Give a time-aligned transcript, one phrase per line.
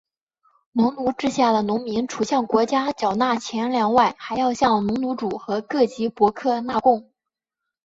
[0.71, 7.11] 农奴制下的农民除向国家缴纳钱粮外还要向农奴主和各级伯克纳贡。